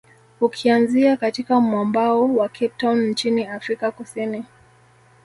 Ukianzia 0.41 1.17
katika 1.17 1.59
mwambao 1.61 2.35
wa 2.35 2.49
Cape 2.49 2.67
Town 2.77 3.07
nchini 3.09 3.45
Afrika 3.45 3.91
kusini 3.91 4.45